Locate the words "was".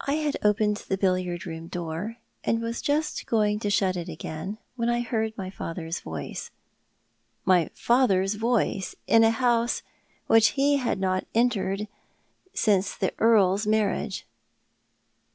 2.62-2.80